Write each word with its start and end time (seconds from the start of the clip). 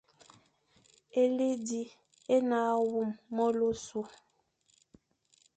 Éli 1.21 1.49
zi 1.65 1.81
é 2.33 2.37
ne 2.47 2.57
hagha 2.65 2.81
wum 2.91 3.09
melu 3.35 3.63
ôsu, 3.71 4.01